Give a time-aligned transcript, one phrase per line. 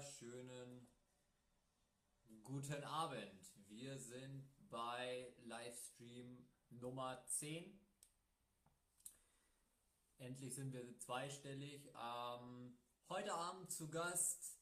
[0.00, 0.88] wunderschönen
[2.42, 3.52] guten Abend.
[3.68, 7.78] Wir sind bei Livestream Nummer 10.
[10.16, 11.86] Endlich sind wir zweistellig.
[11.88, 12.78] Ähm,
[13.10, 14.58] heute Abend zu Gast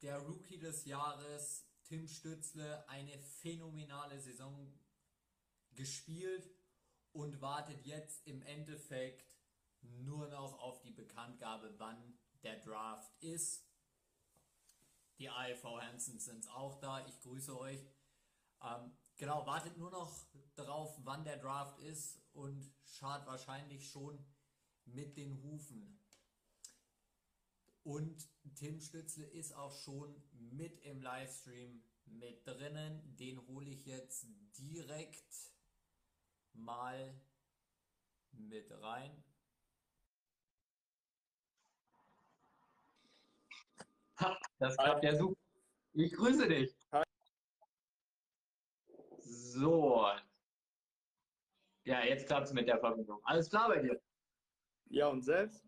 [0.00, 2.88] der Rookie des Jahres, Tim Stützle.
[2.88, 4.72] Eine phänomenale Saison
[5.72, 6.50] gespielt
[7.12, 9.36] und wartet jetzt im Endeffekt
[9.82, 13.69] nur noch auf die Bekanntgabe, wann der Draft ist.
[15.20, 17.06] Die AEV Hansons sind auch da.
[17.06, 17.78] Ich grüße euch.
[18.62, 20.10] Ähm, genau, wartet nur noch
[20.54, 24.18] darauf, wann der Draft ist und schart wahrscheinlich schon
[24.86, 26.00] mit den Hufen.
[27.82, 33.14] Und Tim Stützle ist auch schon mit im Livestream mit drinnen.
[33.16, 35.34] Den hole ich jetzt direkt
[36.54, 37.14] mal
[38.32, 39.22] mit rein.
[44.60, 45.40] Das klappt ja super.
[45.94, 46.76] Ich grüße dich.
[46.92, 47.02] Hi.
[49.18, 50.06] So.
[51.84, 53.20] Ja, jetzt klappt es mit der Verbindung.
[53.24, 54.00] Alles klar bei dir?
[54.90, 55.64] Ja, und selbst?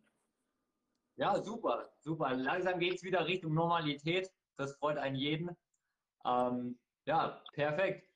[1.16, 2.34] Ja, super, super.
[2.34, 4.30] Langsam geht es wieder Richtung Normalität.
[4.56, 5.56] Das freut einen jeden.
[6.26, 8.10] Ähm, ja, perfekt.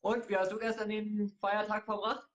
[0.00, 2.26] Und wie hast du gestern den Feiertag verbracht?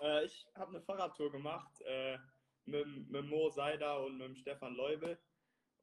[0.00, 2.18] Äh, ich habe eine Fahrradtour gemacht äh,
[2.66, 5.18] mit, mit Mo Seider und mit Stefan Leubel.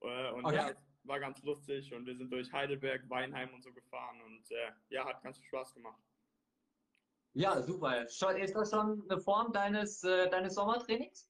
[0.01, 0.55] Äh, und okay.
[0.55, 0.71] ja,
[1.07, 5.05] war ganz lustig und wir sind durch Heidelberg, Weinheim und so gefahren und äh, ja,
[5.05, 6.01] hat ganz viel Spaß gemacht.
[7.33, 8.01] Ja, super.
[8.01, 8.21] Ist
[8.55, 11.29] das schon eine Form deines, äh, deines Sommertrainings?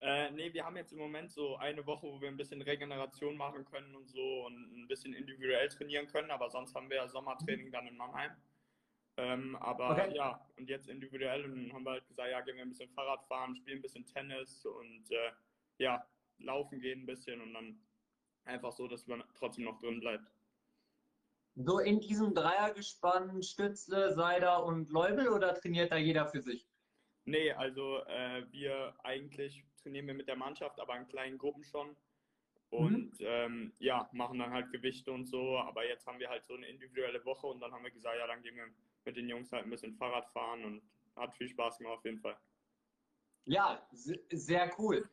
[0.00, 3.36] Äh, nee, wir haben jetzt im Moment so eine Woche, wo wir ein bisschen Regeneration
[3.36, 7.08] machen können und so und ein bisschen individuell trainieren können, aber sonst haben wir ja
[7.08, 8.30] Sommertraining dann in Mannheim.
[9.16, 10.14] Ähm, aber okay.
[10.14, 13.24] ja, und jetzt individuell und haben wir halt gesagt, ja, gehen wir ein bisschen Fahrrad
[13.24, 15.32] fahren, spielen ein bisschen Tennis und äh,
[15.78, 16.06] ja,
[16.38, 17.80] laufen gehen ein bisschen und dann
[18.48, 20.24] einfach so, dass man trotzdem noch drin bleibt.
[21.54, 26.68] So in diesem Dreiergespann Stützle, Seider und Leubel oder trainiert da jeder für sich?
[27.24, 31.96] Nee, also äh, wir eigentlich trainieren wir mit der Mannschaft, aber in kleinen Gruppen schon.
[32.70, 33.26] Und mhm.
[33.26, 35.58] ähm, ja, machen dann halt Gewichte und so.
[35.58, 38.26] Aber jetzt haben wir halt so eine individuelle Woche und dann haben wir gesagt, ja,
[38.26, 38.68] dann gehen wir
[39.04, 40.82] mit den Jungs halt ein bisschen Fahrrad fahren und
[41.16, 42.36] hat viel Spaß gemacht auf jeden Fall.
[43.46, 45.08] Ja, sehr cool.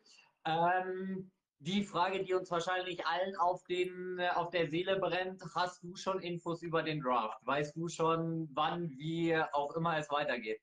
[0.45, 5.83] Ähm, die Frage, die uns wahrscheinlich allen auf, den, äh, auf der Seele brennt, hast
[5.83, 7.45] du schon Infos über den Draft?
[7.45, 10.61] Weißt du schon, wann, wie auch immer es weitergeht?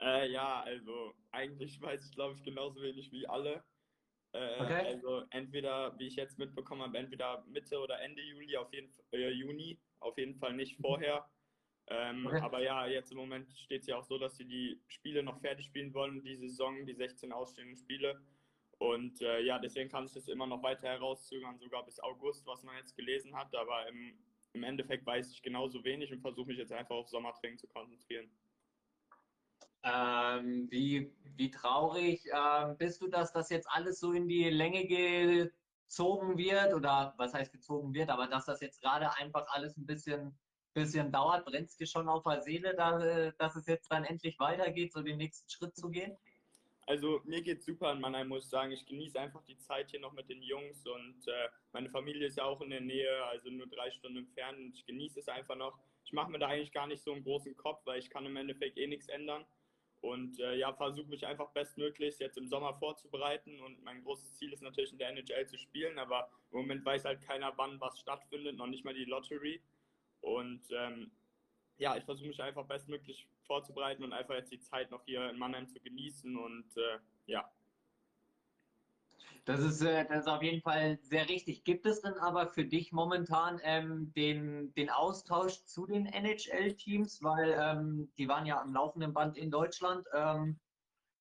[0.00, 3.62] Äh, ja, also eigentlich weiß ich, glaube ich, genauso wenig wie alle.
[4.32, 4.86] Äh, okay.
[4.86, 9.30] Also entweder, wie ich jetzt mitbekommen habe, entweder Mitte oder Ende Juli, auf jeden äh,
[9.30, 10.82] Juni, auf jeden Fall nicht mhm.
[10.82, 11.30] vorher.
[11.88, 12.40] Ähm, okay.
[12.40, 15.40] Aber ja, jetzt im Moment steht es ja auch so, dass sie die Spiele noch
[15.40, 18.20] fertig spielen wollen, die Saison, die 16 ausstehenden Spiele.
[18.82, 22.64] Und äh, ja, deswegen kann sich das immer noch weiter herauszögern, sogar bis August, was
[22.64, 23.54] man jetzt gelesen hat.
[23.54, 24.18] Aber im,
[24.54, 28.28] im Endeffekt weiß ich genauso wenig und versuche mich jetzt einfach auf Sommertraining zu konzentrieren.
[29.84, 34.84] Ähm, wie, wie traurig ähm, bist du, dass das jetzt alles so in die Länge
[34.84, 36.74] gezogen wird?
[36.74, 40.36] Oder was heißt gezogen wird, aber dass das jetzt gerade einfach alles ein bisschen,
[40.74, 41.44] bisschen dauert?
[41.44, 45.02] Brennt es dir schon auf der Seele, dass, dass es jetzt dann endlich weitergeht, so
[45.02, 46.18] den nächsten Schritt zu gehen?
[46.86, 48.72] Also mir geht super in Mannheim, muss ich sagen.
[48.72, 52.38] Ich genieße einfach die Zeit hier noch mit den Jungs und äh, meine Familie ist
[52.38, 55.56] ja auch in der Nähe, also nur drei Stunden entfernt und ich genieße es einfach
[55.56, 55.78] noch.
[56.04, 58.36] Ich mache mir da eigentlich gar nicht so einen großen Kopf, weil ich kann im
[58.36, 59.44] Endeffekt eh nichts ändern.
[60.00, 64.52] Und äh, ja, versuche mich einfach bestmöglichst jetzt im Sommer vorzubereiten und mein großes Ziel
[64.52, 68.00] ist natürlich in der NHL zu spielen, aber im Moment weiß halt keiner, wann was
[68.00, 69.62] stattfindet, noch nicht mal die Lottery.
[70.20, 71.12] Und ähm,
[71.78, 75.38] ja, ich versuche mich einfach bestmöglich vorzubereiten und einfach jetzt die Zeit noch hier in
[75.38, 77.46] Mannheim zu genießen und äh, ja.
[79.44, 81.62] Das ist, äh, das ist auf jeden Fall sehr richtig.
[81.62, 87.22] Gibt es denn aber für dich momentan ähm, den, den Austausch zu den NHL-Teams?
[87.22, 90.06] Weil ähm, die waren ja am laufenden Band in Deutschland.
[90.14, 90.58] Ähm,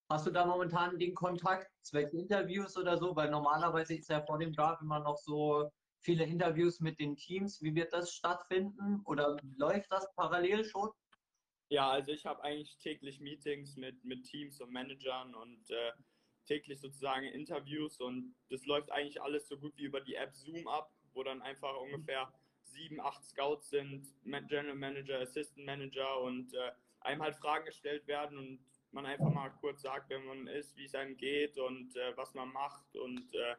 [0.09, 3.13] hast du da momentan den Kontakt, zwecks Interviews oder so?
[3.13, 5.69] Weil normalerweise ist ja vor dem Draft immer noch so
[5.99, 7.61] viele Interviews mit den Teams.
[7.61, 10.91] Wie wird das stattfinden oder läuft das parallel schon?
[11.71, 15.93] Ja, also ich habe eigentlich täglich Meetings mit, mit Teams und Managern und äh,
[16.45, 20.67] täglich sozusagen Interviews und das läuft eigentlich alles so gut wie über die App Zoom
[20.67, 22.29] ab, wo dann einfach ungefähr
[22.65, 24.05] sieben, acht Scouts sind,
[24.49, 28.59] General Manager, Assistant Manager und äh, einem halt Fragen gestellt werden und
[28.91, 32.33] man einfach mal kurz sagt, wer man ist, wie es einem geht und äh, was
[32.33, 33.55] man macht und äh,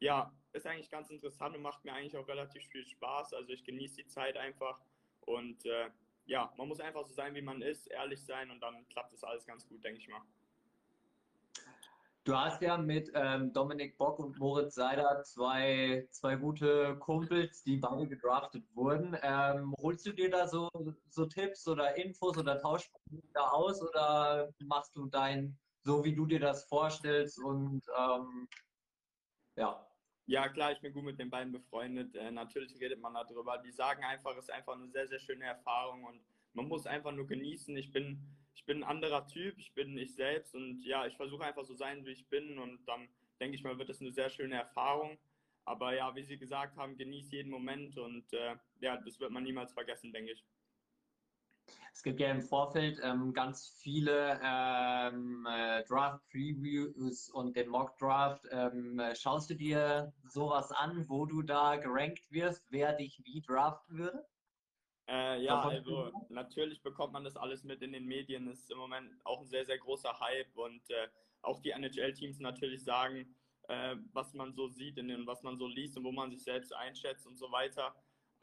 [0.00, 3.32] ja, ist eigentlich ganz interessant und macht mir eigentlich auch relativ viel Spaß.
[3.32, 4.78] Also ich genieße die Zeit einfach
[5.20, 5.88] und äh,
[6.26, 9.24] ja, man muss einfach so sein, wie man ist, ehrlich sein und dann klappt das
[9.24, 10.22] alles ganz gut, denke ich mal.
[12.24, 17.76] Du hast ja mit ähm, Dominik Bock und Moritz Seider zwei, zwei gute Kumpels, die
[17.76, 19.14] beide gedraftet wurden.
[19.22, 20.70] Ähm, holst du dir da so,
[21.10, 26.14] so Tipps oder Infos oder tauschst du da aus oder machst du dein, so wie
[26.14, 28.48] du dir das vorstellst und ähm,
[29.56, 29.86] ja?
[30.26, 32.14] Ja, klar, ich bin gut mit den beiden befreundet.
[32.14, 33.58] Äh, natürlich redet man darüber.
[33.58, 36.20] Die sagen einfach, es ist einfach eine sehr, sehr schöne Erfahrung und
[36.54, 37.76] man muss einfach nur genießen.
[37.76, 38.22] Ich bin
[38.54, 41.74] ich bin ein anderer Typ, ich bin ich selbst und ja, ich versuche einfach so
[41.74, 43.08] sein, wie ich bin und dann
[43.40, 45.18] denke ich mal, wird es eine sehr schöne Erfahrung.
[45.66, 49.42] Aber ja, wie Sie gesagt haben, genieß jeden Moment und äh, ja, das wird man
[49.44, 50.44] niemals vergessen, denke ich.
[51.94, 58.44] Es gibt ja im Vorfeld ähm, ganz viele ähm, äh, Draft-Previews und den Mock-Draft.
[58.50, 63.96] Ähm, schaust du dir sowas an, wo du da gerankt wirst, wer dich wie draften
[63.96, 64.26] würde?
[65.06, 68.46] Äh, ja, also natürlich bekommt man das alles mit in den Medien.
[68.46, 71.08] Das ist im Moment auch ein sehr, sehr großer Hype und äh,
[71.42, 73.36] auch die NHL-Teams natürlich sagen,
[73.68, 76.42] äh, was man so sieht in den, was man so liest und wo man sich
[76.42, 77.94] selbst einschätzt und so weiter.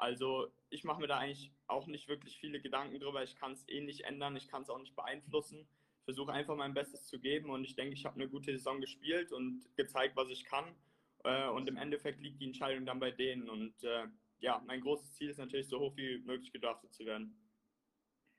[0.01, 3.21] Also ich mache mir da eigentlich auch nicht wirklich viele Gedanken drüber.
[3.21, 5.59] Ich kann es eh nicht ändern, ich kann es auch nicht beeinflussen.
[6.00, 8.81] Ich versuche einfach mein Bestes zu geben und ich denke, ich habe eine gute Saison
[8.81, 10.75] gespielt und gezeigt, was ich kann.
[11.24, 14.07] Äh, und im Endeffekt liegt die Entscheidung dann bei denen und äh,
[14.39, 17.38] ja, mein großes Ziel ist natürlich, so hoch wie möglich gedraftet zu werden.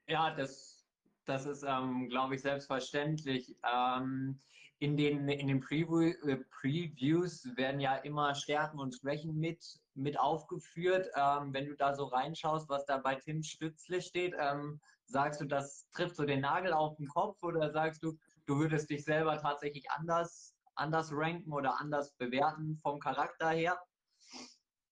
[0.08, 0.84] Ja, das,
[1.26, 3.54] das ist, ähm, glaube ich, selbstverständlich.
[3.62, 4.40] Ähm,
[4.82, 9.64] in den, in den Preview, äh, Previews werden ja immer Stärken und Schwächen mit,
[9.94, 11.08] mit aufgeführt.
[11.14, 15.44] Ähm, wenn du da so reinschaust, was da bei Tim Stützle steht, ähm, sagst du,
[15.44, 19.38] das trifft so den Nagel auf den Kopf oder sagst du, du würdest dich selber
[19.38, 23.78] tatsächlich anders, anders ranken oder anders bewerten vom Charakter her?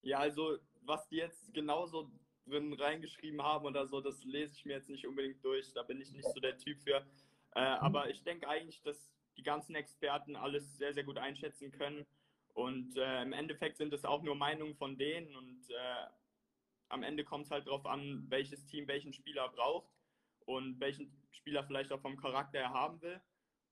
[0.02, 2.12] Ja, also was die jetzt genauso
[2.46, 5.72] drin reingeschrieben haben oder so, das lese ich mir jetzt nicht unbedingt durch.
[5.72, 7.04] Da bin ich nicht so der Typ für.
[7.56, 9.10] Äh, aber ich denke eigentlich, dass
[9.40, 12.06] die ganzen Experten alles sehr, sehr gut einschätzen können.
[12.54, 15.34] Und äh, im Endeffekt sind es auch nur Meinungen von denen.
[15.34, 16.06] Und äh,
[16.88, 19.90] am Ende kommt es halt darauf an, welches Team welchen Spieler braucht
[20.46, 23.20] und welchen Spieler vielleicht auch vom Charakter her haben will.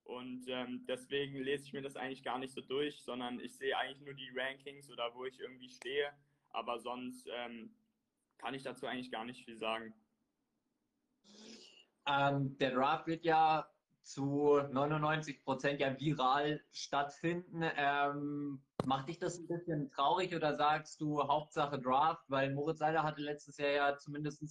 [0.03, 3.77] Und ähm, deswegen lese ich mir das eigentlich gar nicht so durch, sondern ich sehe
[3.77, 6.11] eigentlich nur die Rankings oder wo ich irgendwie stehe
[6.51, 7.75] aber sonst ähm,
[8.37, 9.93] kann ich dazu eigentlich gar nicht viel sagen.
[12.05, 13.69] Ähm, der Draft wird ja
[14.09, 17.63] zu 99 Prozent ja viral stattfinden.
[17.75, 22.23] Ähm, macht dich das ein bisschen traurig oder sagst du Hauptsache Draft?
[22.27, 24.41] Weil Moritz Seider hatte letztes Jahr ja zumindest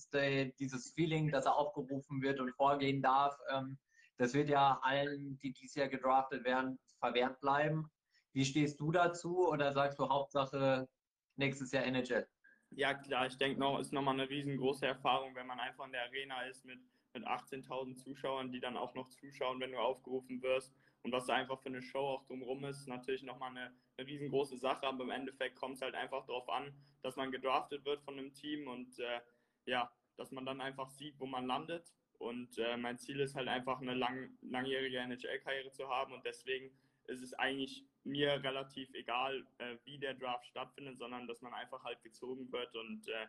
[0.61, 3.37] dieses Feeling, dass er aufgerufen wird und vorgehen darf.
[3.51, 3.79] Ähm,
[4.17, 7.91] das wird ja allen, die dieses Jahr gedraftet werden, verwehrt bleiben.
[8.33, 10.89] Wie stehst du dazu oder sagst du Hauptsache
[11.37, 12.29] nächstes Jahr NHL?
[12.71, 16.03] Ja, klar, ich denke noch, ist nochmal eine riesengroße Erfahrung, wenn man einfach in der
[16.03, 16.79] Arena ist mit,
[17.15, 20.75] mit 18.000 Zuschauern, die dann auch noch zuschauen, wenn du aufgerufen wirst.
[21.03, 24.59] Und was da einfach für eine Show auch drumherum ist, natürlich nochmal eine, eine riesengroße
[24.59, 28.19] Sache, aber im Endeffekt kommt es halt einfach darauf an, dass man gedraftet wird von
[28.19, 29.21] einem Team und äh,
[29.67, 31.93] ja, dass man dann einfach sieht, wo man landet.
[32.19, 36.71] Und äh, mein Ziel ist halt einfach eine lang, langjährige NHL-Karriere zu haben und deswegen
[37.07, 41.85] ist es eigentlich mir relativ egal, äh, wie der Draft stattfindet, sondern dass man einfach
[41.85, 43.27] halt gezogen wird und äh,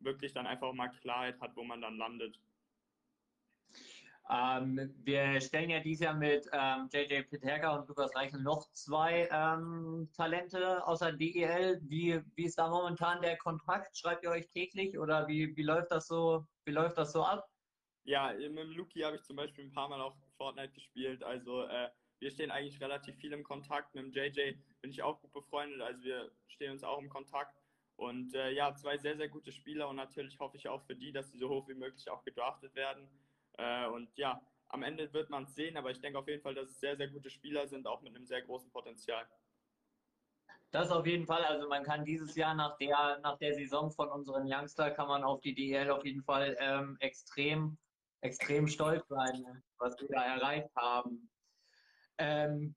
[0.00, 2.38] wirklich dann einfach mal Klarheit hat, wo man dann landet.
[4.30, 9.28] Ähm, wir stellen ja dieses Jahr mit ähm, JJ Peterka und Lukas Reichel noch zwei
[9.32, 11.80] ähm, Talente außer DEL.
[11.82, 13.96] Wie, wie ist da momentan der Kontakt?
[13.96, 17.48] Schreibt ihr euch täglich oder wie, wie läuft das so, wie läuft das so ab?
[18.04, 21.22] Ja, mit Luki habe ich zum Beispiel ein paar Mal auch Fortnite gespielt.
[21.22, 23.94] Also äh, wir stehen eigentlich relativ viel im Kontakt.
[23.94, 27.56] Mit dem JJ bin ich auch gut befreundet, also wir stehen uns auch im Kontakt.
[27.96, 31.12] Und äh, ja, zwei sehr, sehr gute Spieler und natürlich hoffe ich auch für die,
[31.12, 33.08] dass sie so hoch wie möglich auch gedraftet werden.
[33.58, 36.54] Äh, und ja, am Ende wird man es sehen, aber ich denke auf jeden Fall,
[36.54, 39.26] dass es sehr, sehr gute Spieler sind, auch mit einem sehr großen Potenzial.
[40.70, 41.44] Das auf jeden Fall.
[41.44, 45.22] Also man kann dieses Jahr nach der, nach der Saison von unseren Youngster kann man
[45.22, 47.76] auf die DL auf jeden Fall ähm, extrem,
[48.22, 51.30] extrem stolz sein, was wir da erreicht haben.
[52.16, 52.74] Ähm,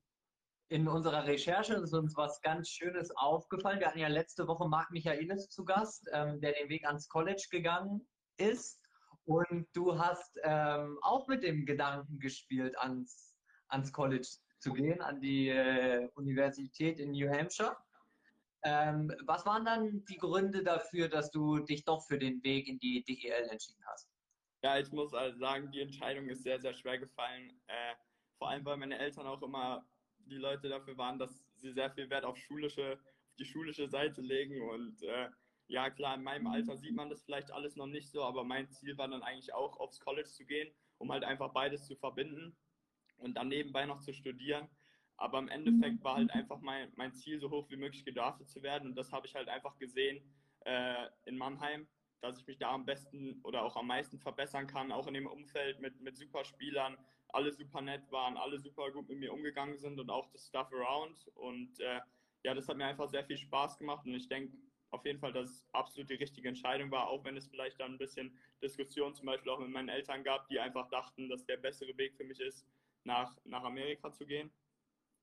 [0.67, 3.79] in unserer Recherche ist uns was ganz Schönes aufgefallen.
[3.79, 7.47] Wir hatten ja letzte Woche Marc Michaelis zu Gast, ähm, der den Weg ans College
[7.49, 8.05] gegangen
[8.37, 8.84] ist.
[9.25, 13.35] Und du hast ähm, auch mit dem Gedanken gespielt, ans,
[13.67, 14.27] ans College
[14.59, 17.75] zu gehen, an die äh, Universität in New Hampshire.
[18.63, 22.79] Ähm, was waren dann die Gründe dafür, dass du dich doch für den Weg in
[22.79, 24.09] die DEL entschieden hast?
[24.63, 27.61] Ja, ich muss also sagen, die Entscheidung ist sehr, sehr schwer gefallen.
[27.67, 27.93] Äh,
[28.39, 32.09] vor allem, weil meine Eltern auch immer die Leute dafür waren, dass sie sehr viel
[32.09, 34.59] Wert auf schulische, auf die schulische Seite legen.
[34.69, 35.29] Und äh,
[35.67, 38.69] ja, klar, in meinem Alter sieht man das vielleicht alles noch nicht so, aber mein
[38.69, 42.55] Ziel war dann eigentlich auch, aufs College zu gehen, um halt einfach beides zu verbinden
[43.17, 44.69] und dann nebenbei noch zu studieren.
[45.17, 48.61] Aber im Endeffekt war halt einfach mein, mein Ziel, so hoch wie möglich gedraftet zu
[48.63, 48.89] werden.
[48.89, 50.21] Und das habe ich halt einfach gesehen
[50.65, 51.87] äh, in Mannheim,
[52.21, 55.27] dass ich mich da am besten oder auch am meisten verbessern kann, auch in dem
[55.27, 56.97] Umfeld mit, mit super Spielern,
[57.29, 60.71] alle super nett waren, alle super gut mit mir umgegangen sind und auch das Stuff
[60.73, 61.27] around.
[61.35, 62.01] Und äh,
[62.43, 64.57] ja, das hat mir einfach sehr viel Spaß gemacht und ich denke
[64.95, 67.93] auf jeden Fall, dass es absolut die richtige Entscheidung war, auch wenn es vielleicht dann
[67.93, 71.57] ein bisschen Diskussion zum Beispiel auch mit meinen Eltern gab, die einfach dachten, dass der
[71.57, 72.65] bessere Weg für mich ist,
[73.03, 74.51] nach, nach Amerika zu gehen.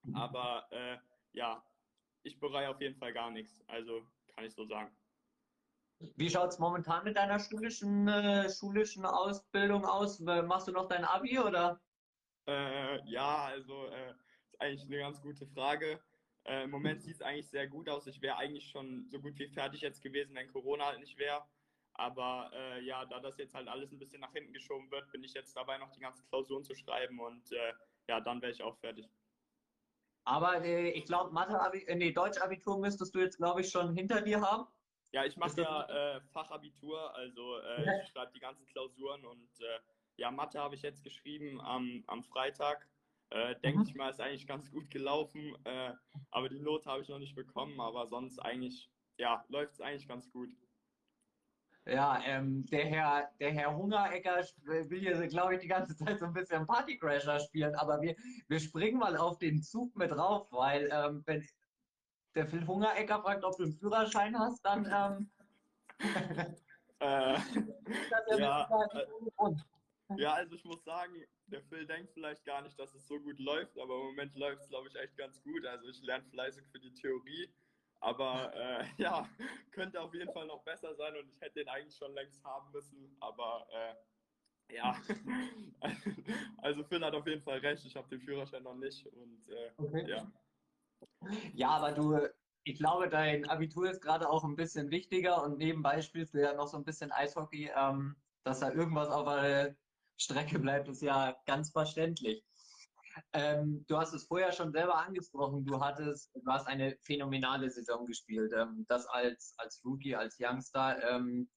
[0.03, 0.15] Mhm.
[0.15, 0.99] Aber äh,
[1.33, 1.65] ja,
[2.23, 4.95] ich bereue auf jeden Fall gar nichts, also kann ich so sagen.
[6.17, 10.19] Wie schaut es momentan mit deiner schulischen, äh, schulischen Ausbildung aus?
[10.21, 11.81] Machst du noch dein Abi oder?
[12.47, 14.11] Äh, ja, also äh,
[14.45, 16.03] ist eigentlich eine ganz gute Frage.
[16.45, 18.07] Äh, Im Moment sieht es eigentlich sehr gut aus.
[18.07, 21.45] Ich wäre eigentlich schon so gut wie fertig jetzt gewesen, wenn Corona halt nicht wäre.
[21.95, 25.23] Aber äh, ja, da das jetzt halt alles ein bisschen nach hinten geschoben wird, bin
[25.23, 27.75] ich jetzt dabei, noch die ganzen Klausuren zu schreiben und äh,
[28.09, 29.09] ja, dann wäre ich auch fertig.
[30.25, 34.23] Aber äh, ich glaube, Mathe, äh, nee, Deutsch-Abitur müsstest du jetzt, glaube ich, schon hinter
[34.23, 34.67] dir haben.
[35.13, 37.59] Ja, ich mache ja äh, Fachabitur, also
[38.03, 39.51] ich schreibe die ganzen Klausuren und
[40.17, 42.89] ja, Mathe habe ich jetzt geschrieben am, am Freitag
[43.33, 43.87] äh, denke mhm.
[43.87, 45.55] ich mal, ist eigentlich ganz gut gelaufen.
[45.65, 45.93] Äh,
[46.31, 47.81] aber die Note habe ich noch nicht bekommen.
[47.81, 50.51] Aber sonst eigentlich, ja, läuft es eigentlich ganz gut.
[51.85, 56.27] Ja, ähm, der Herr, der Herr Hungerecker will hier, glaube ich, die ganze Zeit so
[56.27, 58.15] ein bisschen Partycrasher spielen, aber wir,
[58.47, 61.45] wir springen mal auf den Zug mit drauf, weil ähm, wenn
[62.37, 65.31] der Phil Hungerecker fragt, ob du einen Führerschein hast, dann ähm,
[67.01, 67.37] äh,
[68.39, 69.55] ja, äh,
[70.17, 71.15] ja, also ich muss sagen,
[71.47, 74.63] der Phil denkt vielleicht gar nicht, dass es so gut läuft, aber im Moment läuft
[74.63, 75.65] es, glaube ich, echt ganz gut.
[75.67, 77.49] Also ich lerne fleißig für die Theorie,
[78.01, 79.29] aber äh, ja,
[79.71, 82.71] könnte auf jeden Fall noch besser sein und ich hätte den eigentlich schon längst haben
[82.73, 83.95] müssen, aber äh,
[84.75, 84.97] ja,
[86.59, 89.71] also Phil hat auf jeden Fall recht, ich habe den Führerschein noch nicht und äh,
[89.77, 90.09] okay.
[90.09, 90.33] ja.
[91.53, 92.29] Ja, aber du,
[92.65, 96.55] ich glaube, dein Abitur ist gerade auch ein bisschen wichtiger und nebenbei spielst du ja
[96.55, 99.77] noch so ein bisschen Eishockey, ähm, dass da irgendwas auf der
[100.19, 102.45] Strecke bleibt, ist ja ganz verständlich.
[103.33, 108.07] Ähm, du hast es vorher schon selber angesprochen, du hattest, du hast eine phänomenale Saison
[108.07, 108.53] gespielt.
[108.57, 111.51] Ähm, das als, als Rookie, als Youngster, ähm,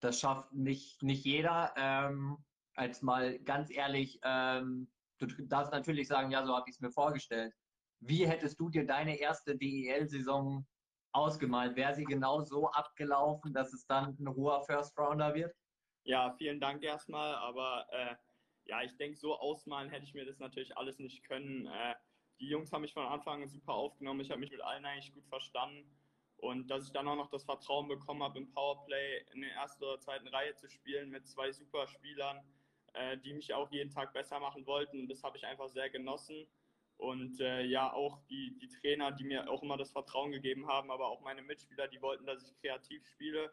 [0.00, 1.72] das schafft nicht, nicht jeder.
[1.76, 2.38] Ähm,
[2.74, 6.90] als mal ganz ehrlich, ähm, du darfst natürlich sagen, ja, so habe ich es mir
[6.90, 7.52] vorgestellt.
[8.00, 10.66] Wie hättest du dir deine erste DEL-Saison
[11.12, 11.76] ausgemalt?
[11.76, 15.54] Wäre sie genau so abgelaufen, dass es dann ein hoher First Rounder wird?
[16.04, 18.16] Ja, vielen Dank erstmal, aber äh,
[18.64, 21.66] ja, ich denke, so ausmalen hätte ich mir das natürlich alles nicht können.
[21.66, 21.94] Äh,
[22.40, 25.12] die Jungs haben mich von Anfang an super aufgenommen, ich habe mich mit allen eigentlich
[25.14, 25.88] gut verstanden
[26.36, 29.84] und dass ich dann auch noch das Vertrauen bekommen habe, im Powerplay in der ersten
[29.84, 32.44] oder zweiten Reihe zu spielen mit zwei super Spielern,
[32.94, 36.48] äh, die mich auch jeden Tag besser machen wollten, das habe ich einfach sehr genossen.
[36.96, 40.90] Und äh, ja, auch die, die Trainer, die mir auch immer das Vertrauen gegeben haben,
[40.90, 43.52] aber auch meine Mitspieler, die wollten, dass ich kreativ spiele.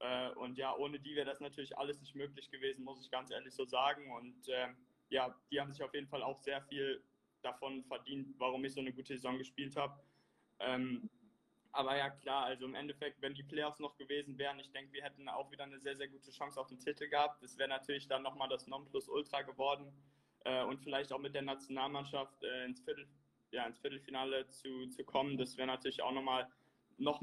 [0.00, 3.30] Äh, und ja, ohne die wäre das natürlich alles nicht möglich gewesen, muss ich ganz
[3.30, 4.10] ehrlich so sagen.
[4.12, 4.68] Und äh,
[5.08, 7.02] ja, die haben sich auf jeden Fall auch sehr viel
[7.42, 9.98] davon verdient, warum ich so eine gute Saison gespielt habe.
[10.58, 11.08] Ähm,
[11.72, 15.02] aber ja, klar, also im Endeffekt, wenn die Playoffs noch gewesen wären, ich denke, wir
[15.02, 17.42] hätten auch wieder eine sehr, sehr gute Chance auf den Titel gehabt.
[17.42, 19.92] Das wäre natürlich dann nochmal das Nonplusultra geworden
[20.44, 23.06] äh, und vielleicht auch mit der Nationalmannschaft äh, ins, Viertel,
[23.50, 25.36] ja, ins Viertelfinale zu, zu kommen.
[25.36, 26.48] Das wäre natürlich auch nochmal
[26.96, 27.20] noch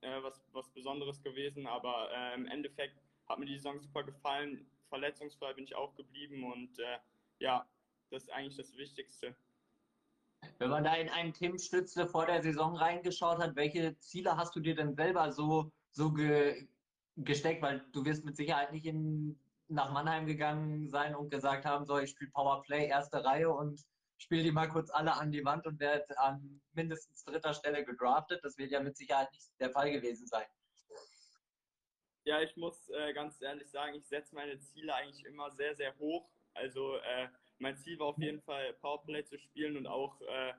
[0.00, 4.66] äh, was, was Besonderes gewesen, aber äh, im Endeffekt hat mir die Saison super gefallen.
[4.88, 6.98] Verletzungsfrei bin ich auch geblieben und äh,
[7.40, 7.66] ja,
[8.10, 9.34] das ist eigentlich das Wichtigste.
[10.58, 14.54] Wenn man da in einen Tim Stützle vor der Saison reingeschaut hat, welche Ziele hast
[14.54, 16.68] du dir denn selber so, so ge,
[17.16, 17.62] gesteckt?
[17.62, 19.38] Weil du wirst mit Sicherheit nicht in,
[19.68, 23.84] nach Mannheim gegangen sein und gesagt haben, so ich spiele Powerplay erste Reihe und
[24.18, 28.44] spiele die mal kurz alle an die Wand und werde an mindestens dritter Stelle gedraftet.
[28.44, 30.46] Das wird ja mit Sicherheit nicht der Fall gewesen sein.
[32.24, 35.96] Ja, ich muss äh, ganz ehrlich sagen, ich setze meine Ziele eigentlich immer sehr, sehr
[35.98, 36.28] hoch.
[36.52, 40.52] Also äh, mein Ziel war auf jeden Fall Powerplay zu spielen und auch äh,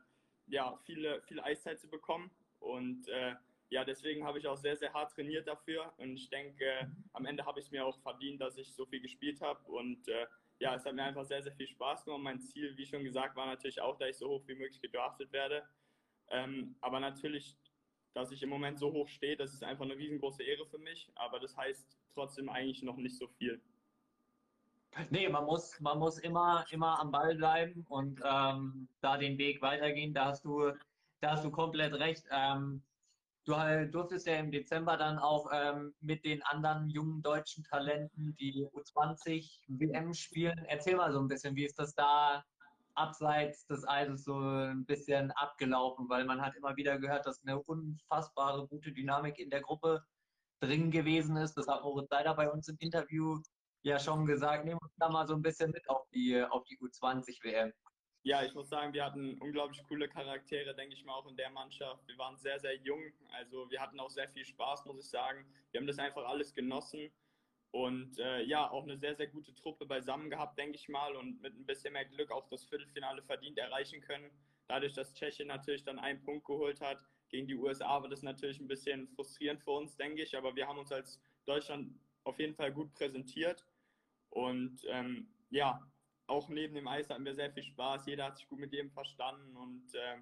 [0.48, 2.32] ja, viele, viel Eiszeit zu bekommen.
[2.60, 3.36] Und äh,
[3.70, 5.94] ja, deswegen habe ich auch sehr, sehr hart trainiert dafür.
[5.98, 9.02] Und ich denke, am Ende habe ich es mir auch verdient, dass ich so viel
[9.02, 9.60] gespielt habe.
[9.72, 10.26] Und äh,
[10.60, 12.22] ja, es hat mir einfach sehr, sehr viel Spaß gemacht.
[12.22, 15.32] Mein Ziel, wie schon gesagt, war natürlich auch, dass ich so hoch wie möglich gedraftet
[15.32, 15.64] werde.
[16.30, 17.58] Ähm, aber natürlich,
[18.14, 21.10] dass ich im Moment so hoch stehe, das ist einfach eine riesengroße Ehre für mich.
[21.16, 23.62] Aber das heißt trotzdem eigentlich noch nicht so viel.
[25.10, 29.62] Nee, man muss, man muss immer, immer am Ball bleiben und ähm, da den Weg
[29.62, 30.14] weitergehen.
[30.14, 30.74] Da hast du,
[31.22, 32.26] da hast du komplett recht.
[32.32, 32.82] Ähm,
[33.46, 33.54] Du
[33.92, 39.62] durftest ja im Dezember dann auch ähm, mit den anderen jungen deutschen Talenten die U20
[39.68, 40.66] WM spielen.
[40.68, 42.44] Erzähl mal so ein bisschen, wie ist das da
[42.96, 47.60] abseits des Eises so ein bisschen abgelaufen, weil man hat immer wieder gehört, dass eine
[47.60, 50.04] unfassbare gute Dynamik in der Gruppe
[50.60, 51.56] drin gewesen ist.
[51.56, 53.42] Das hat Moritz Seider bei uns im Interview
[53.84, 54.66] ja schon gesagt.
[54.66, 57.72] Nehmen wir uns da mal so ein bisschen mit auf die, auf die U20-WM.
[58.24, 61.50] Ja, ich muss sagen, wir hatten unglaublich coole Charaktere, denke ich mal, auch in der
[61.52, 62.06] Mannschaft.
[62.08, 63.02] Wir waren sehr, sehr jung.
[63.32, 65.46] Also wir hatten auch sehr viel Spaß, muss ich sagen.
[65.72, 67.12] Wir haben das einfach alles genossen.
[67.72, 71.40] Und äh, ja, auch eine sehr, sehr gute Truppe beisammen gehabt, denke ich mal, und
[71.42, 74.32] mit ein bisschen mehr Glück auch das Viertelfinale verdient erreichen können.
[74.68, 78.60] Dadurch, dass Tschechien natürlich dann einen Punkt geholt hat gegen die USA, war das natürlich
[78.60, 80.36] ein bisschen frustrierend für uns, denke ich.
[80.36, 83.66] Aber wir haben uns als Deutschland auf jeden Fall gut präsentiert.
[84.30, 85.80] Und ähm, ja,
[86.30, 88.06] auch neben dem Eis hatten wir sehr viel Spaß.
[88.06, 90.18] Jeder hat sich gut mit jedem verstanden und äh,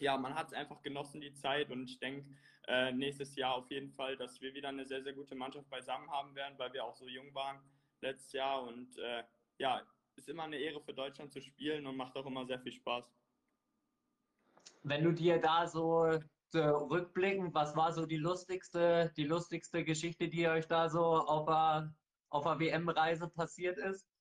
[0.00, 1.70] ja, man hat es einfach genossen, die Zeit.
[1.70, 2.28] Und ich denke,
[2.68, 6.10] äh, nächstes Jahr auf jeden Fall, dass wir wieder eine sehr, sehr gute Mannschaft beisammen
[6.10, 7.60] haben werden, weil wir auch so jung waren
[8.00, 8.62] letztes Jahr.
[8.62, 9.24] Und äh,
[9.58, 9.82] ja,
[10.16, 13.10] ist immer eine Ehre für Deutschland zu spielen und macht auch immer sehr viel Spaß.
[14.82, 16.18] Wenn du dir da so
[16.54, 21.94] rückblickend, was war so die lustigste, die lustigste Geschichte, die euch da so auf der,
[22.28, 24.11] auf WM-Reise passiert ist?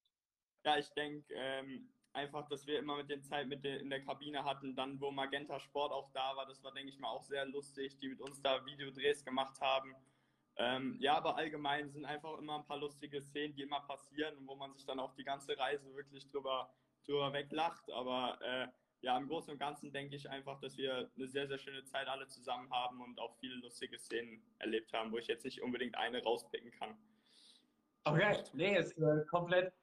[0.64, 4.04] Ja, ich denke, ähm, einfach, dass wir immer mit den Zeit mit der, in der
[4.04, 7.24] Kabine hatten, dann wo Magenta Sport auch da war, das war, denke ich mal, auch
[7.24, 9.96] sehr lustig, die mit uns da Videodrehs gemacht haben.
[10.58, 14.48] Ähm, ja, aber allgemein sind einfach immer ein paar lustige Szenen, die immer passieren und
[14.48, 16.74] wo man sich dann auch die ganze Reise wirklich drüber,
[17.06, 17.90] drüber weglacht.
[17.92, 18.68] Aber äh,
[19.02, 22.08] ja, im Großen und Ganzen denke ich einfach, dass wir eine sehr, sehr schöne Zeit
[22.08, 25.96] alle zusammen haben und auch viele lustige Szenen erlebt haben, wo ich jetzt nicht unbedingt
[25.96, 26.96] eine rauspicken kann.
[28.04, 29.74] Okay, nee, ist äh, komplett,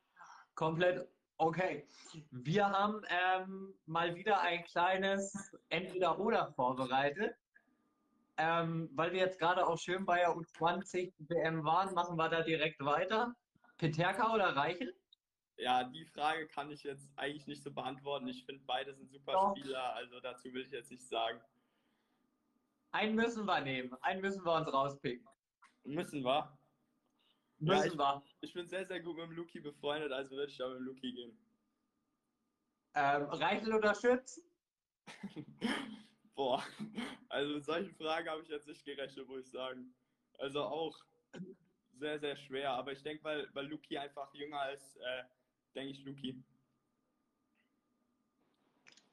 [0.58, 1.08] komplett
[1.40, 1.86] Okay,
[2.32, 5.32] wir haben ähm, mal wieder ein kleines
[5.68, 7.36] Entweder-Oder vorbereitet.
[8.38, 12.42] Ähm, weil wir jetzt gerade auch schön bei der U20 WM waren, machen wir da
[12.42, 13.36] direkt weiter.
[13.76, 14.92] Peterka oder Reichel?
[15.58, 18.26] Ja, die Frage kann ich jetzt eigentlich nicht so beantworten.
[18.26, 19.56] Ich finde, beide sind super Doch.
[19.56, 21.40] Spieler, also dazu will ich jetzt nicht sagen.
[22.90, 25.24] Einen müssen wir nehmen, einen müssen wir uns rauspicken.
[25.84, 26.57] Müssen wir?
[27.58, 28.22] Müssen ja, ich, wir.
[28.40, 30.84] Ich bin sehr, sehr gut mit dem Luki befreundet, also würde ich da mit dem
[30.84, 31.36] Luki gehen.
[32.94, 34.40] Ähm, Reichel oder Schütz?
[36.34, 36.64] Boah,
[37.28, 39.92] also mit solchen Fragen habe ich jetzt nicht gerechnet, muss ich sagen.
[40.38, 40.96] Also auch
[41.94, 45.24] sehr, sehr schwer, aber ich denke, weil, weil Luki einfach jünger ist, äh,
[45.74, 46.40] denke ich Luki.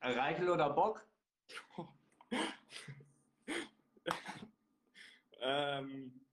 [0.01, 1.03] Reichel oder Bock?
[5.39, 6.24] ähm,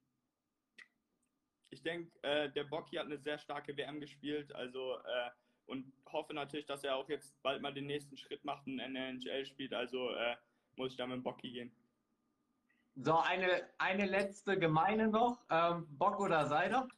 [1.83, 5.31] ich denke, äh, der Bocky hat eine sehr starke WM gespielt, also äh,
[5.67, 8.95] und hoffe natürlich, dass er auch jetzt bald mal den nächsten Schritt macht und in
[8.95, 9.75] der NHL spielt.
[9.75, 10.37] Also äh,
[10.77, 11.73] muss ich da mit Bocky gehen.
[12.95, 15.45] So, eine, eine letzte gemeine noch.
[15.51, 16.89] Ähm, Bock oder Seider?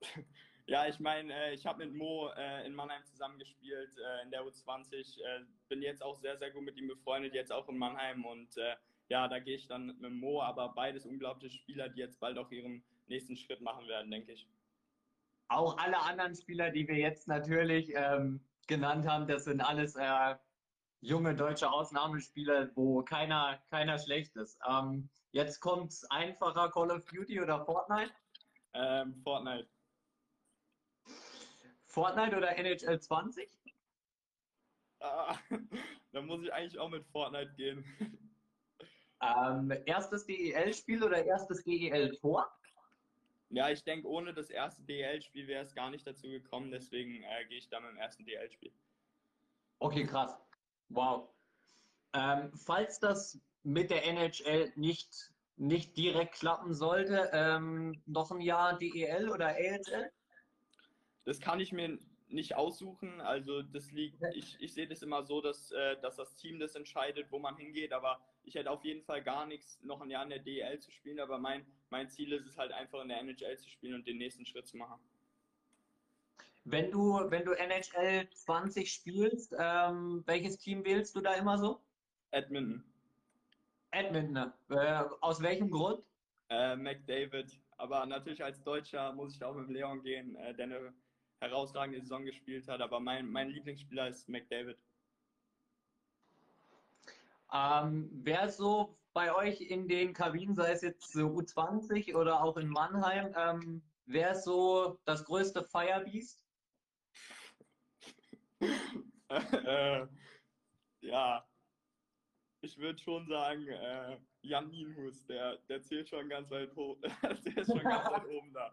[0.66, 4.42] Ja, ich meine, äh, ich habe mit Mo äh, in Mannheim zusammengespielt äh, in der
[4.42, 5.20] U20.
[5.20, 8.24] Äh, bin jetzt auch sehr, sehr gut mit ihm befreundet, jetzt auch in Mannheim.
[8.24, 8.54] Und
[9.08, 12.52] ja, da gehe ich dann mit Mo, aber beides unglaubliche Spieler, die jetzt bald auch
[12.52, 14.48] ihren nächsten Schritt machen werden, denke ich.
[15.48, 20.36] Auch alle anderen Spieler, die wir jetzt natürlich ähm, genannt haben, das sind alles äh,
[21.00, 24.58] junge deutsche Ausnahmespieler, wo keiner, keiner schlecht ist.
[24.68, 28.12] Ähm, jetzt kommt es einfacher Call of Duty oder Fortnite?
[28.74, 29.68] Ähm, Fortnite.
[31.86, 33.50] Fortnite oder NHL 20?
[35.00, 35.36] Ah,
[36.12, 37.84] da muss ich eigentlich auch mit Fortnite gehen.
[39.22, 42.50] Ähm, erstes DEL-Spiel oder erstes DEL-Tor?
[43.50, 47.44] Ja, ich denke, ohne das erste DL-Spiel wäre es gar nicht dazu gekommen, deswegen äh,
[47.48, 48.72] gehe ich da mit dem ersten DL-Spiel.
[49.80, 50.36] Okay, krass.
[50.88, 51.28] Wow.
[52.12, 58.78] Ähm, falls das mit der NHL nicht, nicht direkt klappen sollte, ähm, noch ein Jahr
[58.78, 60.12] DEL oder AHL?
[61.24, 63.20] Das kann ich mir nicht aussuchen.
[63.20, 66.76] Also das liegt, ich, ich sehe das immer so, dass, äh, dass das Team das
[66.76, 70.24] entscheidet, wo man hingeht, aber ich hätte auf jeden Fall gar nichts, noch ein Jahr
[70.24, 73.20] in der DEL zu spielen, aber mein, mein Ziel ist es halt einfach in der
[73.20, 75.00] NHL zu spielen und den nächsten Schritt zu machen.
[76.64, 81.80] Wenn du, wenn du NHL 20 spielst, ähm, welches Team wählst du da immer so?
[82.32, 82.84] Edmonton.
[83.92, 84.52] Edmonton.
[84.68, 86.04] Äh, aus welchem Grund?
[86.48, 87.56] Äh, McDavid.
[87.78, 90.92] Aber natürlich als Deutscher muss ich auch mit Leon gehen, äh, der eine
[91.38, 92.80] herausragende Saison gespielt hat.
[92.80, 94.76] Aber mein, mein Lieblingsspieler ist McDavid.
[97.52, 102.56] Ähm, wer so bei euch in den Kabinen, sei es jetzt so U20 oder auch
[102.56, 106.44] in Mannheim, ähm, wer ist so das größte Firebeast?
[109.28, 110.06] äh,
[111.00, 111.44] ja,
[112.62, 116.98] ich würde schon sagen, äh, Jan Nienhus, der, der zählt schon ganz weit hoch.
[117.22, 118.72] der ist schon ganz weit oben da.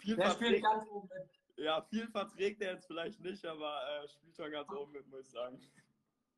[0.00, 1.30] Viel der spielt ganz oben mit.
[1.56, 5.26] Ja, viel verträgt er jetzt vielleicht nicht, aber äh, spielt schon ganz oben mit, muss
[5.26, 5.60] ich sagen.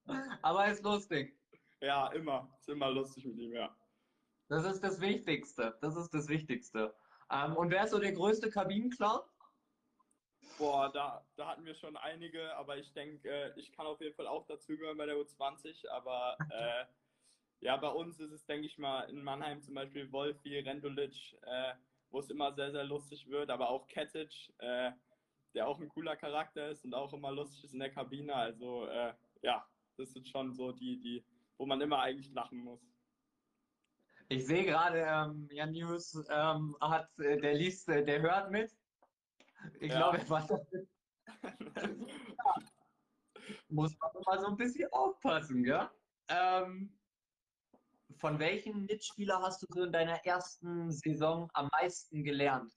[0.43, 1.37] Aber ist lustig.
[1.81, 2.49] Ja, immer.
[2.59, 3.75] Ist immer lustig mit ihm, ja.
[4.49, 5.77] Das ist das Wichtigste.
[5.81, 6.95] Das ist das Wichtigste.
[7.31, 9.21] Ähm, und wer ist so der größte Kabinenclown?
[10.59, 14.15] Boah, da, da hatten wir schon einige, aber ich denke, äh, ich kann auf jeden
[14.15, 16.85] Fall auch dazugehören bei der U20, aber äh,
[17.61, 21.75] ja, bei uns ist es, denke ich mal, in Mannheim zum Beispiel Wolfi, Rendulic, äh,
[22.11, 24.93] wo es immer sehr, sehr lustig wird, aber auch Ketic, äh,
[25.55, 28.35] der auch ein cooler Charakter ist und auch immer lustig ist in der Kabine.
[28.35, 29.67] Also äh, ja,
[29.99, 31.25] das sind schon so die, die,
[31.59, 32.81] wo man immer eigentlich lachen muss.
[34.29, 38.77] Ich sehe gerade, ähm, Jan News ähm, hat, äh, der liest, äh, der hört mit.
[39.81, 40.11] Ich Ja.
[40.11, 40.49] glaube, er war
[43.69, 45.93] muss man mal so ein bisschen aufpassen, ja?
[46.29, 46.99] Ähm,
[48.17, 52.73] von welchem Mitspieler hast du so in deiner ersten Saison am meisten gelernt?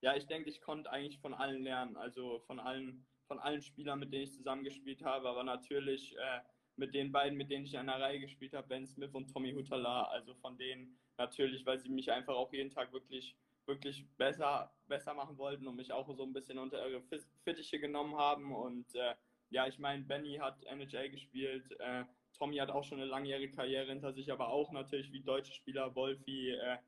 [0.00, 1.96] Ja, ich denke, ich konnte eigentlich von allen lernen.
[1.96, 6.40] Also von allen, von allen Spielern, mit denen ich zusammengespielt habe, aber natürlich äh,
[6.76, 9.52] mit den beiden, mit denen ich in einer Reihe gespielt habe, Ben Smith und Tommy
[9.52, 10.04] Hutala.
[10.04, 15.14] Also von denen natürlich, weil sie mich einfach auch jeden Tag wirklich, wirklich besser, besser
[15.14, 17.02] machen wollten und mich auch so ein bisschen unter ihre
[17.44, 18.54] Fittiche genommen haben.
[18.54, 19.14] Und äh,
[19.50, 22.04] ja, ich meine, Benny hat NHL gespielt, äh,
[22.38, 25.94] Tommy hat auch schon eine langjährige Karriere hinter sich, aber auch natürlich wie deutsche Spieler,
[25.94, 26.78] Wolfi, äh,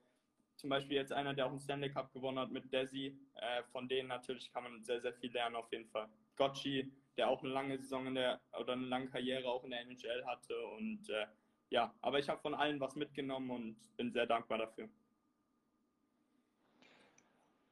[0.56, 3.18] zum Beispiel jetzt einer, der auch einen Stanley Cup gewonnen hat mit Desi.
[3.34, 6.08] Äh, von denen natürlich kann man sehr, sehr viel lernen auf jeden Fall.
[6.36, 9.80] Gotchi, der auch eine lange Saison in der oder eine lange Karriere auch in der
[9.82, 11.26] NHL hatte und äh,
[11.70, 14.88] ja, aber ich habe von allen was mitgenommen und bin sehr dankbar dafür.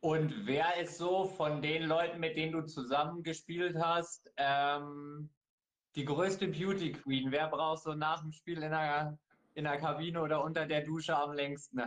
[0.00, 5.30] Und wer ist so von den Leuten, mit denen du zusammengespielt hast, ähm,
[5.94, 7.30] die größte Beauty Queen?
[7.30, 9.16] Wer brauchst du nach dem Spiel in der,
[9.54, 11.82] in der Kabine oder unter der Dusche am längsten?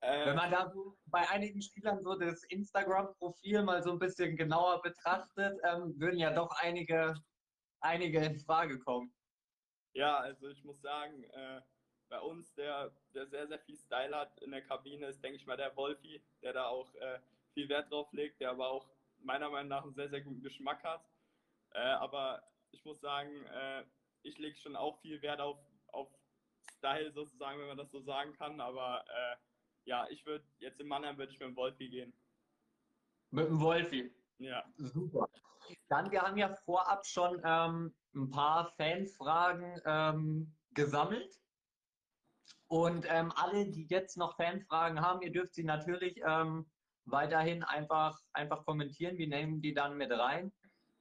[0.00, 4.36] Äh, Wenn man da so bei einigen Spielern so das Instagram-Profil mal so ein bisschen
[4.36, 7.14] genauer betrachtet, ähm, würden ja doch einige,
[7.80, 9.12] einige in Frage kommen.
[9.92, 11.60] Ja, also ich muss sagen, äh,
[12.08, 15.46] bei uns, der, der sehr, sehr viel Style hat in der Kabine, ist, denke ich
[15.46, 17.20] mal, der Wolfi, der da auch äh,
[17.52, 20.82] viel Wert drauf legt, der aber auch meiner Meinung nach einen sehr, sehr guten Geschmack
[20.82, 21.04] hat.
[21.72, 23.84] Äh, aber ich muss sagen, äh,
[24.22, 25.58] ich lege schon auch viel Wert auf,
[25.88, 26.08] auf
[26.78, 28.60] Style sozusagen, wenn man das so sagen kann.
[28.60, 29.36] Aber äh,
[29.90, 32.14] ja, ich würde jetzt in Mannheim würde ich mit dem Wolfi gehen.
[33.32, 34.14] Mit dem Wolfi.
[34.38, 34.64] Ja.
[34.76, 35.28] Super.
[35.88, 41.34] Dann, wir haben ja vorab schon ähm, ein paar Fanfragen ähm, gesammelt.
[42.68, 46.70] Und ähm, alle, die jetzt noch Fanfragen haben, ihr dürft sie natürlich ähm,
[47.04, 49.18] weiterhin einfach, einfach kommentieren.
[49.18, 50.52] Wir nehmen die dann mit rein.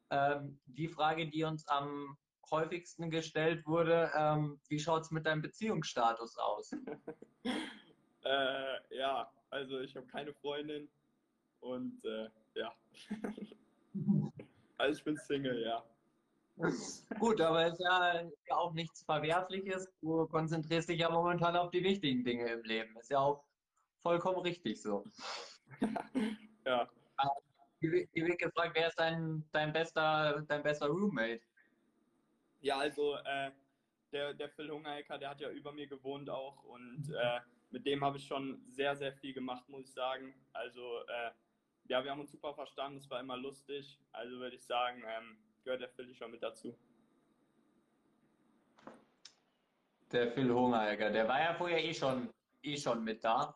[0.10, 2.18] Ähm, die Frage, die uns am
[2.50, 6.72] häufigsten gestellt wurde, ähm, wie schaut es mit deinem Beziehungsstatus aus?
[8.24, 10.90] Äh, ja, also ich habe keine Freundin
[11.62, 12.74] und äh, ja.
[14.78, 15.84] also ich bin Single, ja.
[17.20, 19.90] Gut, aber es ist ja, ja auch nichts Verwerfliches.
[20.02, 22.98] Du konzentrierst dich ja momentan auf die wichtigen Dinge im Leben.
[22.98, 23.44] Ist ja auch
[24.02, 25.04] vollkommen richtig so.
[26.66, 26.88] Ja.
[27.80, 31.42] Hier hier wird gefragt, wer ist dein, dein, bester, dein bester Roommate?
[32.62, 33.52] Ja, also äh,
[34.12, 37.40] der, der Phil Hungerecker, der hat ja über mir gewohnt auch und äh,
[37.72, 40.34] mit dem habe ich schon sehr, sehr viel gemacht, muss ich sagen.
[40.54, 41.32] Also äh,
[41.86, 44.00] ja, wir haben uns super verstanden, es war immer lustig.
[44.12, 46.78] Also würde ich sagen, ähm, gehört der Phil schon mit dazu.
[50.12, 53.56] Der Phil Hungerecker, der war ja vorher eh schon, eh schon mit da.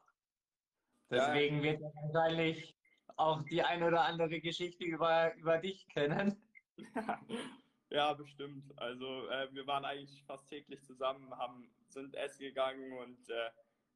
[1.10, 2.76] Deswegen wird er wahrscheinlich
[3.17, 6.41] auch die ein oder andere Geschichte über, über dich kennen.
[7.89, 8.65] ja, bestimmt.
[8.78, 13.49] Also äh, wir waren eigentlich fast täglich zusammen, haben, sind essen gegangen und äh,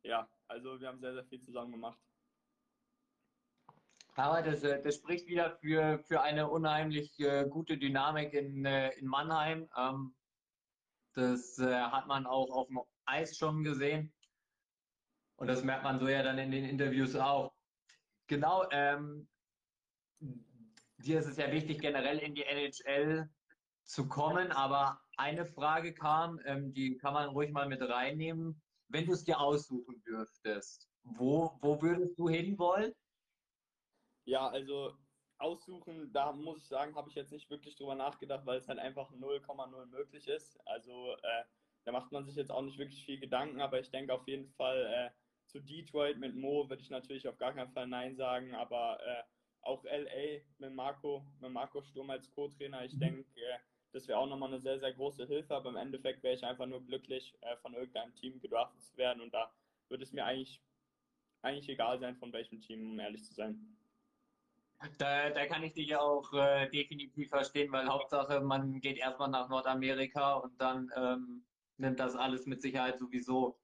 [0.08, 2.00] ja, also wir haben sehr, sehr viel zusammen gemacht.
[4.16, 8.90] Aber das, äh, das spricht wieder für, für eine unheimlich äh, gute Dynamik in, äh,
[8.98, 9.70] in Mannheim.
[9.78, 10.16] Ähm,
[11.14, 14.14] das äh, hat man auch auf dem Eis schon gesehen.
[15.36, 17.54] Und das merkt man so ja dann in den Interviews auch.
[18.26, 19.28] Genau, ähm,
[20.20, 23.30] dir ist es ja wichtig, generell in die NHL
[23.84, 28.62] zu kommen, aber eine Frage kam, ähm, die kann man ruhig mal mit reinnehmen.
[28.90, 32.94] Wenn du es dir aussuchen dürftest, wo, wo würdest du hinwollen?
[34.26, 34.98] Ja, also
[35.38, 38.80] aussuchen, da muss ich sagen, habe ich jetzt nicht wirklich drüber nachgedacht, weil es halt
[38.80, 40.60] einfach 0,0 möglich ist.
[40.66, 41.44] Also äh,
[41.86, 44.50] da macht man sich jetzt auch nicht wirklich viel Gedanken, aber ich denke auf jeden
[44.50, 45.10] Fall äh,
[45.48, 49.24] zu Detroit mit Mo würde ich natürlich auf gar keinen Fall Nein sagen, aber äh,
[49.62, 53.60] auch LA mit Marco, mit Marco Sturm als Co-Trainer, ich denke, äh,
[53.92, 56.66] das wäre auch nochmal eine sehr, sehr große Hilfe, aber im Endeffekt wäre ich einfach
[56.66, 59.52] nur glücklich, äh, von irgendeinem Team gedraftet zu werden und da
[59.90, 60.62] würde es mir eigentlich,
[61.42, 63.78] eigentlich egal sein, von welchem Team, um ehrlich zu sein.
[65.00, 69.50] Da, da kann ich dich auch äh, definitiv verstehen, weil Hauptsache, man geht erstmal nach
[69.50, 71.44] Nordamerika und dann ähm,
[71.78, 73.58] nimmt das alles mit Sicherheit sowieso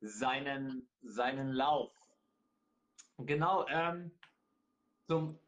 [0.00, 1.92] seinen, seinen Lauf.
[3.18, 4.10] Genau, ähm,
[5.06, 5.38] zum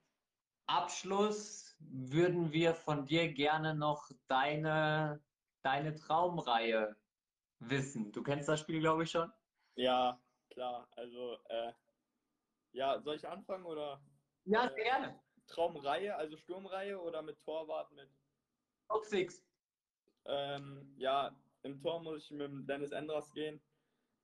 [0.67, 5.23] Abschluss würden wir von dir gerne noch deine,
[5.63, 6.97] deine Traumreihe
[7.59, 8.13] wissen.
[8.13, 9.33] Du kennst das Spiel, glaube ich, schon?
[9.77, 10.89] Ja, klar.
[10.93, 11.73] Also, äh,
[12.73, 14.03] ja, soll ich anfangen oder?
[14.45, 15.21] Ja, sehr gerne.
[15.47, 18.09] Traumreihe, also Sturmreihe oder mit Torwart mit?
[18.89, 19.45] Top 6.
[20.25, 23.61] Ähm, ja, im Tor muss ich mit Dennis Endras gehen.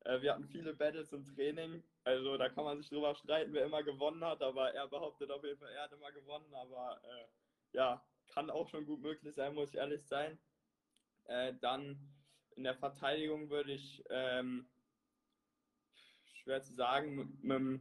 [0.04, 1.82] Äh, wir hatten viele Battles im Training.
[2.04, 5.44] Also da kann man sich drüber streiten, wer immer gewonnen hat, aber er behauptet auf
[5.44, 6.52] jeden Fall, er hat immer gewonnen.
[6.54, 7.26] Aber äh,
[7.72, 10.38] ja, kann auch schon gut möglich sein, muss ich ehrlich sein.
[11.24, 11.98] Äh, dann
[12.56, 14.68] in der Verteidigung würde ich, ähm,
[16.42, 17.80] schwer zu sagen, mit, mit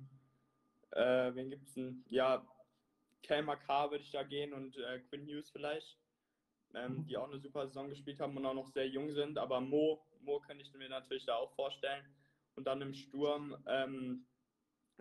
[0.92, 2.04] äh, wen gibt es denn?
[2.10, 2.46] Ja,
[3.24, 5.98] Kelmar K würde ich da gehen und äh, Quinn Hughes vielleicht,
[6.74, 9.38] ähm, die auch eine super Saison gespielt haben und auch noch sehr jung sind.
[9.38, 12.06] Aber Mo, Mo könnte ich mir natürlich da auch vorstellen.
[12.56, 14.26] Und dann im Sturm ähm,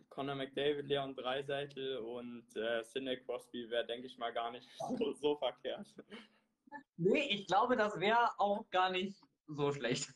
[0.08, 5.12] Conor McDavid, Leon Dreiseitel und äh, Sidney Crosby wäre, denke ich mal, gar nicht so,
[5.12, 5.86] so verkehrt.
[6.96, 10.12] Nee, ich glaube, das wäre auch gar nicht so schlecht.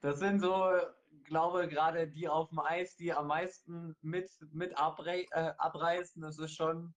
[0.00, 0.72] Das sind so,
[1.24, 6.22] glaube gerade die auf dem Eis, die am meisten mit, mit abrei äh, abreißen.
[6.22, 6.94] Das ist schon,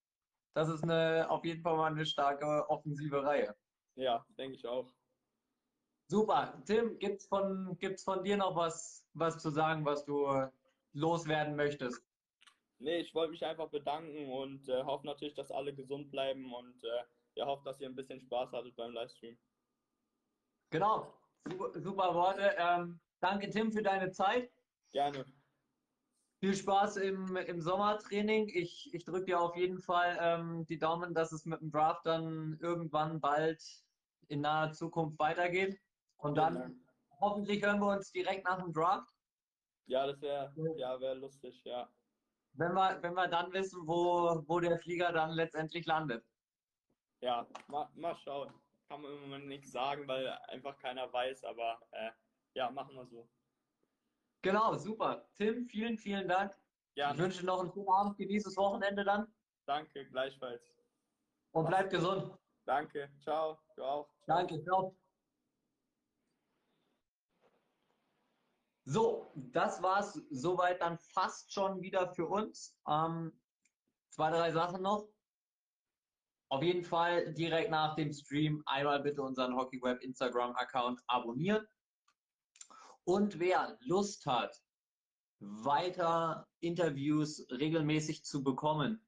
[0.54, 3.56] das ist eine, auf jeden Fall mal eine starke offensive Reihe.
[3.96, 4.92] Ja, denke ich auch.
[6.10, 6.62] Super.
[6.66, 10.28] Tim, gibt es von, gibt's von dir noch was, was zu sagen, was du
[10.98, 12.04] loswerden möchtest?
[12.80, 16.84] Nee, ich wollte mich einfach bedanken und äh, hoffe natürlich, dass alle gesund bleiben und
[16.84, 17.04] äh,
[17.36, 19.38] ja, hoffe, dass ihr ein bisschen Spaß hattet beim Livestream.
[20.70, 21.14] Genau,
[21.48, 22.56] super, super Worte.
[22.58, 24.52] Ähm, danke, Tim, für deine Zeit.
[24.92, 25.26] Gerne.
[26.40, 28.50] Viel Spaß im, im Sommertraining.
[28.50, 32.06] Ich, ich drücke dir auf jeden Fall ähm, die Daumen, dass es mit dem Draft
[32.06, 33.64] dann irgendwann bald
[34.28, 35.80] in naher Zukunft weitergeht.
[36.18, 36.86] Und dann
[37.20, 39.17] hoffentlich hören wir uns direkt nach dem Draft.
[39.88, 41.90] Ja, das wäre ja, wär lustig, ja.
[42.54, 46.26] Wenn wir, wenn wir dann wissen, wo, wo der Flieger dann letztendlich landet.
[47.22, 48.54] Ja, mal, mal schauen.
[48.90, 52.12] Kann man im Moment nichts sagen, weil einfach keiner weiß, aber äh,
[52.56, 53.28] ja, machen wir so.
[54.42, 55.28] Genau, super.
[55.36, 56.56] Tim, vielen, vielen Dank.
[56.96, 59.34] Ja, Ich wünsche dir noch einen schönen Abend, genieß das Wochenende dann
[59.66, 60.64] danke, gleichfalls.
[61.52, 62.38] und bleib gesund.
[62.66, 64.10] Danke, ciao, du auch.
[64.26, 64.96] Danke, ciao.
[68.90, 72.74] So, das war's soweit dann fast schon wieder für uns.
[72.88, 73.38] Ähm,
[74.12, 75.10] zwei, drei Sachen noch.
[76.48, 81.68] Auf jeden Fall direkt nach dem Stream einmal bitte unseren HockeyWeb Instagram-Account abonnieren.
[83.04, 84.58] Und wer Lust hat,
[85.40, 89.06] weiter Interviews regelmäßig zu bekommen,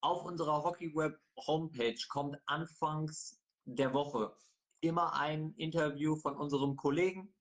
[0.00, 4.34] auf unserer HockeyWeb Homepage kommt anfangs der Woche
[4.80, 7.34] immer ein Interview von unserem Kollegen.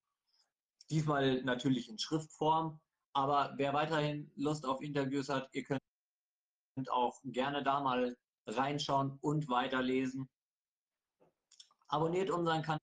[0.92, 2.80] Diesmal natürlich in Schriftform.
[3.14, 5.82] Aber wer weiterhin Lust auf Interviews hat, ihr könnt
[6.90, 10.30] auch gerne da mal reinschauen und weiterlesen.
[11.88, 12.80] Abonniert unseren Kanal,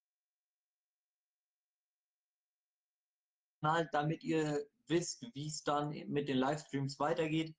[3.92, 7.54] damit ihr wisst, wie es dann mit den Livestreams weitergeht.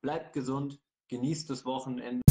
[0.00, 2.27] Bleibt gesund, genießt das Wochenende.